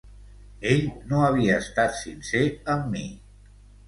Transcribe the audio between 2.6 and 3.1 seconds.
amb mi.